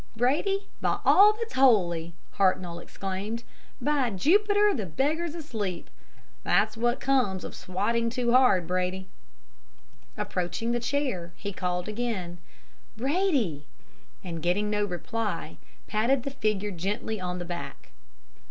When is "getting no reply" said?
14.41-15.57